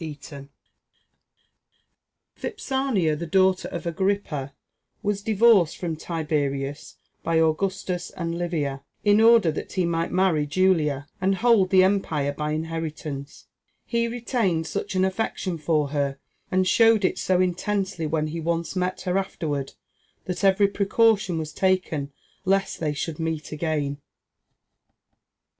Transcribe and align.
["Vipsania, 0.01 0.49
the 3.15 3.27
daughter 3.27 3.67
of 3.67 3.85
Agrippa, 3.85 4.51
was 5.03 5.21
divorced 5.21 5.77
from 5.77 5.95
Tiberius 5.95 6.95
by 7.21 7.39
Augustus 7.39 8.09
and 8.09 8.35
Livia, 8.35 8.81
in 9.03 9.21
order 9.21 9.51
that 9.51 9.73
he 9.73 9.85
might 9.85 10.11
marry 10.11 10.47
Julia, 10.47 11.05
and 11.21 11.35
hold 11.35 11.69
the 11.69 11.83
empire 11.83 12.33
by 12.33 12.49
inheritance. 12.49 13.45
He 13.85 14.07
retained 14.07 14.65
such 14.65 14.95
an 14.95 15.05
affection 15.05 15.59
for 15.59 15.89
her, 15.89 16.17
and 16.49 16.67
showed 16.67 17.05
it 17.05 17.19
so 17.19 17.39
intensely 17.39 18.07
when 18.07 18.25
he 18.29 18.39
once 18.39 18.75
met 18.75 19.01
her 19.01 19.19
afterward, 19.19 19.73
that 20.25 20.43
every 20.43 20.67
precaution 20.67 21.37
was 21.37 21.53
taken 21.53 22.11
lest 22.43 22.79
they 22.79 22.95
should 22.95 23.19
meet 23.19 23.51
again." 23.51 23.99